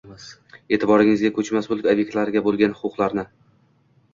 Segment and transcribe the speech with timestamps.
[0.77, 3.29] E’tiboringizga ko‘chmas mulk ob’ektlariga bo‘lgan huquqlarni